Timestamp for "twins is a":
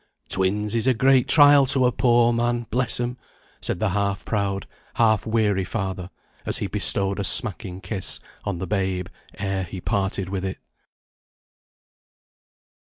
0.29-0.95